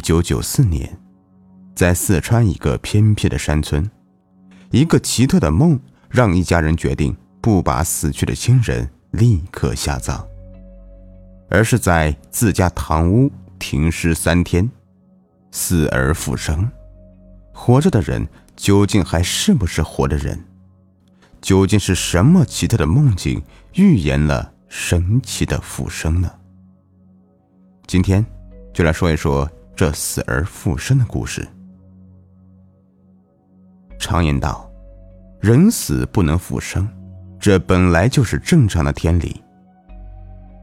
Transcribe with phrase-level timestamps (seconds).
[0.00, 0.98] 一九九四年，
[1.74, 3.88] 在四川一个偏僻的山村，
[4.70, 10.24] 一个奇特的梦让一家人决定不把死去的亲人立刻下葬，
[11.50, 14.70] 而是在自家堂屋停尸三天，
[15.50, 16.66] 死而复生。
[17.52, 18.26] 活着的人
[18.56, 20.42] 究竟还是不是活的人？
[21.42, 23.42] 究竟是什么奇特的梦境
[23.74, 26.32] 预言了神奇的复生呢？
[27.86, 28.24] 今天
[28.72, 29.46] 就来说一说
[29.80, 31.48] 这死而复生的故事。
[33.98, 34.70] 常言道
[35.40, 36.86] ：“人死不能复生”，
[37.40, 39.42] 这本来就是正常的天理。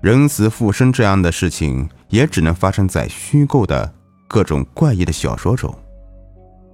[0.00, 3.92] 人死复生这样的事情，也只能发生在虚构的
[4.28, 5.76] 各种怪异的小说中。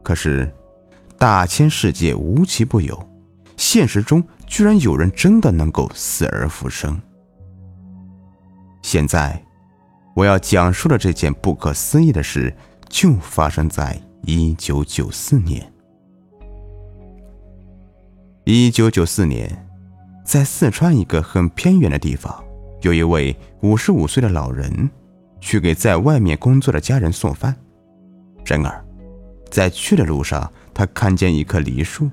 [0.02, 0.54] 可是，
[1.16, 3.02] 大千世界无奇不有。
[3.56, 7.00] 现实中居然有人真的能够死而复生。
[8.82, 9.42] 现在，
[10.16, 12.50] 我要讲述的这件不可思议的事，
[12.88, 15.70] 就发生在一九九四年。
[18.44, 19.68] 一九九四年，
[20.24, 22.42] 在四川一个很偏远的地方，
[22.80, 24.88] 有一位五十五岁的老人，
[25.38, 27.54] 去给在外面工作的家人送饭。
[28.46, 28.82] 然而，
[29.50, 32.10] 在去的路上，他看见一棵梨树。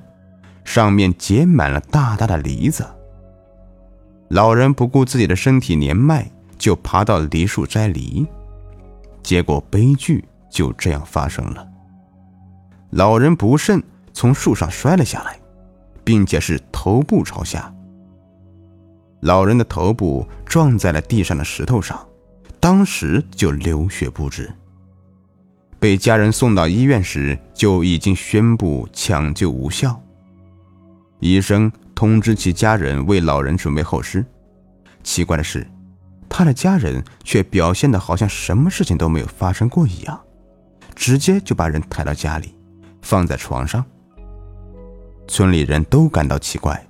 [0.66, 2.86] 上面结满了大大的梨子。
[4.30, 6.30] 老人不顾自己的身体年迈，
[6.64, 8.26] 就爬到梨树摘梨，
[9.22, 11.68] 结果悲剧就这样发生了。
[12.92, 13.84] 老人不慎
[14.14, 15.38] 从树上摔了下来，
[16.06, 17.70] 并且是头部朝下。
[19.20, 22.00] 老人的头部撞在了地上的石头上，
[22.62, 24.50] 当时就流血不止。
[25.82, 30.02] 被家人送到医院时，就已经宣布抢救无效。
[31.20, 34.26] 医生通知其家人为老人准备后事。
[35.04, 35.68] 奇怪的是，
[36.36, 40.20] 他的家人却表现的好像什么事情都没有发生过一样，
[40.96, 42.56] 直接就把人抬到家里，
[43.04, 43.86] 放在床上。
[45.28, 46.84] 村里人都感到奇怪，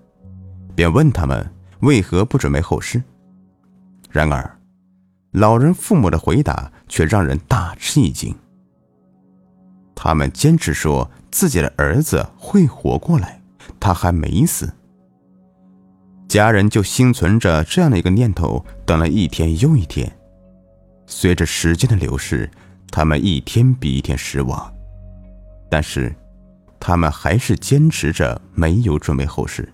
[0.73, 1.45] 便问他们
[1.81, 3.03] 为何不准备后事。
[4.09, 4.57] 然而，
[5.31, 8.33] 老人父母的回答却让人大吃一惊。
[9.93, 13.41] 他们坚持说自己的儿子会活过来。
[13.77, 14.73] 他还没死，
[16.33, 20.11] 家人就心存着这样的一个念头，等了一天又一天。
[21.05, 22.49] 随着时间的流逝，
[22.89, 24.73] 他们一天比一天失望，
[25.69, 26.11] 但是
[26.79, 29.71] 他们还是坚持着没有准备后事。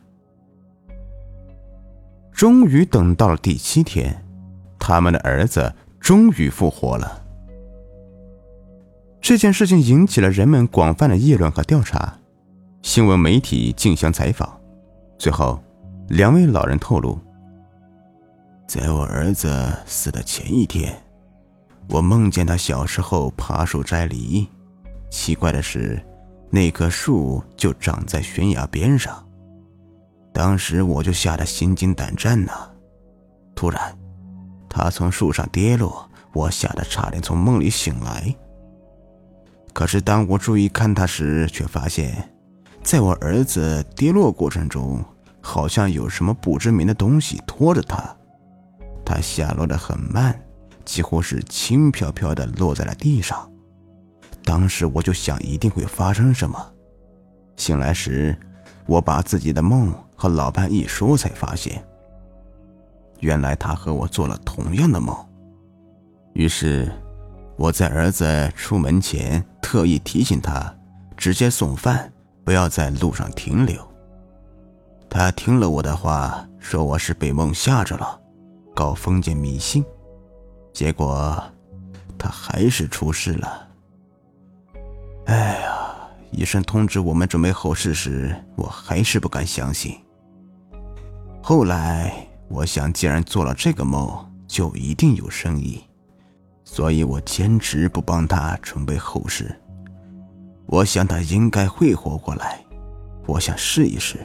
[2.33, 4.21] 终于等到了第七天，
[4.77, 7.23] 他们的儿子终于复活了。
[9.21, 12.19] 这件事情引起了人们广泛的议论和调查。
[12.81, 14.59] 新闻媒体竞相采访，
[15.17, 15.63] 最后，
[16.09, 17.19] 两位老人透露，
[18.67, 20.99] 在我儿子死的前一天，
[21.87, 24.49] 我梦见他小时候爬树摘梨。
[25.11, 26.03] 奇怪的是，
[26.49, 29.23] 那棵树就长在悬崖边上。
[30.33, 32.51] 当时我就吓得心惊胆战呢。
[33.53, 33.95] 突然，
[34.67, 38.35] 他从树上跌落，我吓得差点从梦里醒来。
[39.73, 42.31] 可是当我注意看他时，却发现。
[42.81, 45.03] 在我儿子跌落过程中，
[45.41, 48.15] 好像有什么不知名的东西拖着他，
[49.05, 50.39] 他下落的很慢，
[50.85, 53.49] 几乎是轻飘飘的落在了地上。
[54.43, 56.73] 当时我就想，一定会发生什么。
[57.55, 58.37] 醒来时，
[58.85, 61.83] 我把自己的梦和老伴一说，才发现，
[63.19, 65.15] 原来他和我做了同样的梦。
[66.33, 66.91] 于是，
[67.57, 70.73] 我在儿子出门前特意提醒他，
[71.17, 72.11] 直接送饭。
[72.45, 73.88] 不要在路上停留。
[75.09, 78.21] 他听了我的话，说我是被梦吓着了，
[78.75, 79.83] 搞封建迷信。
[80.71, 81.43] 结果，
[82.17, 83.67] 他还是出事了。
[85.25, 85.95] 哎呀，
[86.31, 89.97] 医生通知我们准备后事时，我还是不敢相信。
[91.41, 95.83] 后来，我想，既然做了这个梦，就一定有生意，
[96.63, 99.59] 所以我坚持不帮他准备后事。
[100.67, 102.63] 我想他应该会活过来，
[103.25, 104.17] 我想试一试。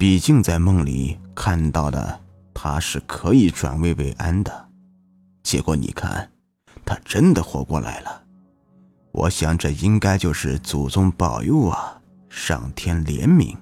[0.00, 2.18] 毕竟在梦里看到的
[2.54, 4.68] 他是可以转危为安的，
[5.42, 6.26] 结果你看，
[6.86, 8.22] 他真的活过来了。
[9.12, 12.00] 我想这应该就是祖宗保佑啊，
[12.30, 13.54] 上天怜悯。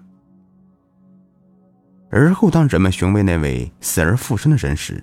[2.09, 5.03] 而后，当人们询问那位死而复生的人时，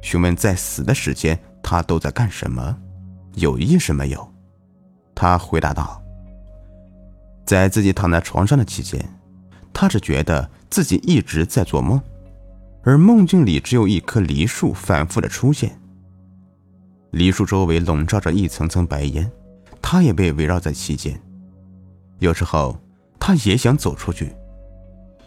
[0.00, 2.78] 询问在死的时间他都在干什么，
[3.34, 4.32] 有意识没有？
[5.12, 6.00] 他回答道。
[7.44, 9.04] 在自己躺在床上的期间，
[9.80, 12.02] 他只觉得自己一直在做梦，
[12.82, 15.80] 而梦境里只有一棵梨树反复的出现。
[17.12, 19.30] 梨树周围笼罩着一层层白烟，
[19.80, 21.16] 他也被围绕在其间。
[22.18, 22.76] 有时候，
[23.20, 24.34] 他也想走出去，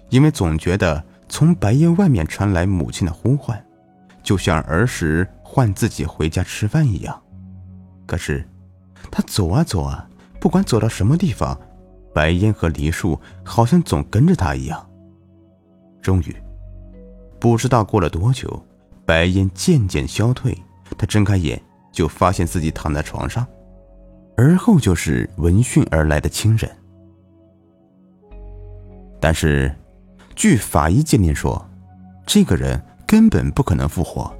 [0.09, 3.65] 因为总觉得从白烟外面传来母亲的呼唤，
[4.21, 7.23] 就像儿时唤自己回家吃饭一样。
[8.05, 8.45] 可是，
[9.09, 10.09] 他走啊走啊，
[10.41, 11.57] 不管走到什么地方，
[12.13, 14.89] 白烟和梨树好像总跟着他一样。
[16.01, 16.35] 终于，
[17.39, 18.63] 不知道过了多久，
[19.05, 20.57] 白烟渐渐消退，
[20.97, 21.61] 他睁开眼。
[21.93, 23.45] 就发现自己躺在床上，
[24.37, 26.71] 而后就是闻讯而来的亲人。
[29.19, 29.75] 但是，
[30.35, 31.69] 据法医鉴定说，
[32.25, 34.33] 这个人根本不可能复活，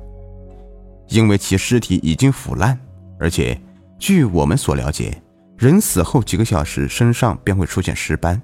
[1.09, 2.79] 因为其尸体已经腐烂，
[3.19, 3.59] 而且
[3.99, 5.21] 据我们所了解，
[5.61, 8.41] 人死后几个小时身上便会出现尸斑，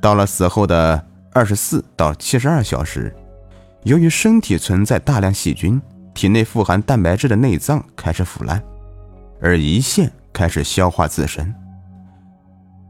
[0.00, 3.12] 到了死后的二十四到七十二小时，
[3.82, 5.82] 由于身体存在大量细菌。
[6.14, 8.62] 体内富含蛋白质的内脏开始腐烂，
[9.40, 11.52] 而胰腺开始消化自身。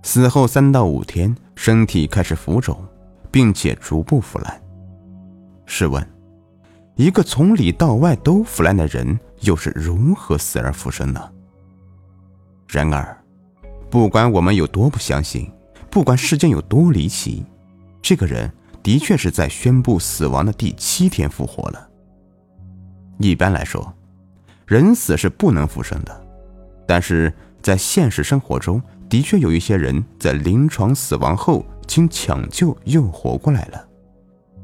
[0.02, 2.78] 死后三到五天，身体开始浮肿，
[3.30, 4.60] 并且逐步腐烂。
[5.64, 6.06] 试问，
[6.94, 11.30] 一个从里到外都腐烂的人，又是如何死而复生呢？
[12.68, 13.16] 然而，
[13.90, 15.50] 不管我们有多不相信，
[15.90, 17.44] 不管事件有多离奇，
[18.00, 18.50] 这个人
[18.82, 21.88] 的确是在宣布死亡的第七天复活了。
[23.18, 23.92] 一般来说，
[24.64, 26.26] 人死是不能复生的，
[26.86, 33.88] 但是在现实生活中，的确有一些人在临床死亡后经抢救又活过来了。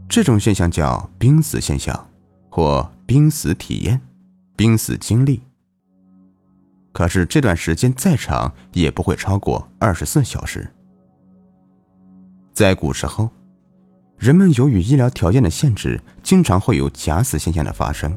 [0.08, 2.08] 这种现象叫濒死现象，
[2.48, 4.00] 或濒死体验、
[4.54, 5.42] 濒死经历。
[6.96, 10.66] 可是这段时间再长也不会超过二十四小时。
[12.54, 13.28] 在古时候，
[14.16, 18.16] 人们由于医疗条件的限制，经常会有假死现象的发生。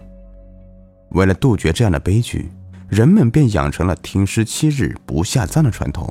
[1.10, 2.50] 为了杜绝这样的悲剧，
[2.88, 6.10] 人们便养成了停尸七日不下葬的传统。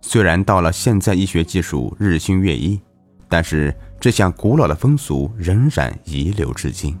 [0.00, 2.80] 虽然到了现在，医学技术日新月异，
[3.28, 6.98] 但是这项古老的风俗仍然遗留至今，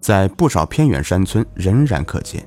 [0.00, 2.46] 在不少偏远山村仍然可见。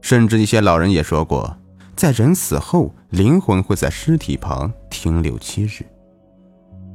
[0.00, 1.56] 甚至一些老人也说过，
[1.96, 5.84] 在人死后，灵魂会在尸体旁停留七日。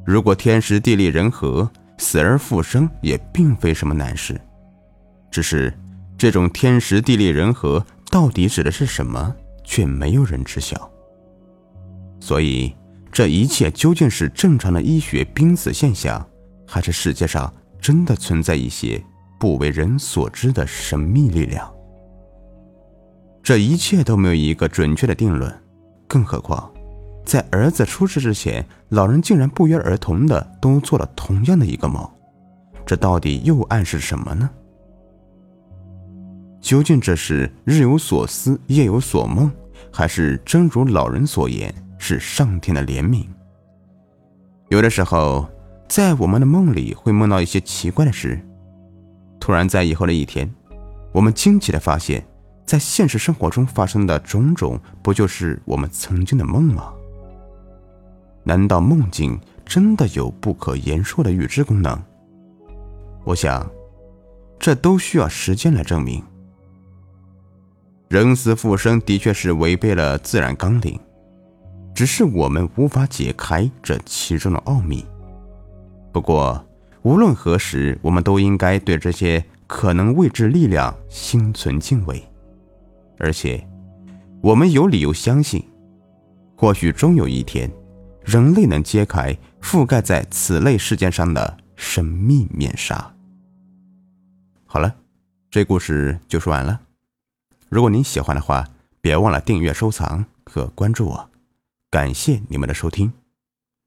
[0.05, 4.39] 如果天时地利人和，死而复生也并非什么难事，
[5.29, 5.73] 只是
[6.17, 10.89] 这种天时地利人和到底指的是什么，却没有人知晓。
[12.19, 12.73] 所以，
[13.11, 16.25] 这一切究竟是正常的医学濒死现象，
[16.65, 19.01] 还是世界上真的存在一些
[19.43, 21.69] 不为人所知的神秘力量？
[23.43, 25.53] 这一切都没有一个准确的定论，
[26.07, 26.71] 更何况。
[27.25, 32.09] 在儿子出事之前，老人竟然不约而同的都做了同样的一个梦，
[32.85, 34.49] 这到底又暗示什么呢？
[36.61, 39.51] 究竟这是日有所思夜有所梦，
[39.91, 43.25] 还是真如老人所言是上天的怜悯？
[44.69, 45.45] 有的时候，
[45.89, 48.41] 在我们的梦里会梦到一些奇怪的事，
[49.43, 50.49] 突然在以后的一天，
[51.11, 52.25] 我们惊奇的发现，
[52.65, 56.93] 在现实生活中发生的种种，不就是我们曾经的梦吗？
[58.45, 62.01] 难道梦境真的有不可言说的预知功能？
[63.25, 63.69] 我想，
[64.57, 66.23] 这都需要时间来证明。
[68.07, 70.97] 人死复生的确是违背了自然纲领，
[71.93, 75.05] 只是我们无法解开这其中的奥秘。
[76.13, 76.65] 不过，
[77.03, 82.23] 无论何时，我们都应该对这些可能未知力量心存敬畏，
[83.19, 83.65] 而且，
[84.41, 85.63] 我们有理由相信，
[86.55, 87.69] 或许终有一天。
[88.23, 93.13] 人类能揭开覆盖在此类事件上的神秘面纱。
[94.65, 94.95] 好了，
[95.51, 96.79] 这故事就说完了。
[97.67, 98.65] 如果您喜欢的话，
[99.01, 101.29] 别忘了订阅、收藏和关注我。
[101.89, 103.11] 感谢你们的收听。